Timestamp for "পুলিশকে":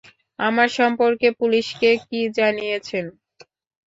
1.39-1.89